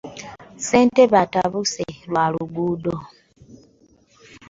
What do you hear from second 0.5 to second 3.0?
Ssentebe atabuse lwa luguudo.